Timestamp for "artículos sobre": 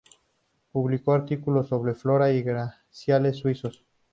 1.13-1.93